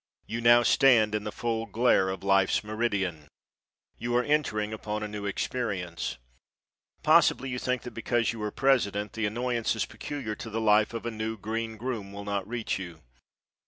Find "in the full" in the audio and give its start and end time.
1.13-1.67